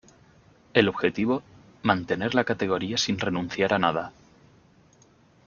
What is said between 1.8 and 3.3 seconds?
mantener la categoría sin